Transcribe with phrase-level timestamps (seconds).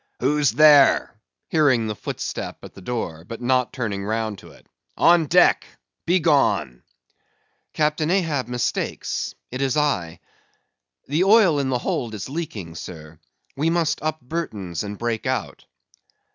[0.19, 1.13] "Who's there?"
[1.49, 4.65] hearing the footstep at the door, but not turning round to it.
[4.97, 5.63] "On deck!
[6.07, 6.81] Begone!"
[7.73, 10.19] "Captain Ahab mistakes; it is I.
[11.07, 13.19] The oil in the hold is leaking, sir.
[13.55, 15.65] We must up Burtons and break out."